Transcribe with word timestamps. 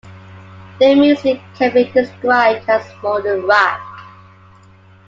Their 0.79 0.95
music 0.95 1.39
can 1.53 1.75
be 1.75 1.83
described 1.91 2.67
as 2.67 2.83
modern 3.03 3.43
rock. 3.45 3.81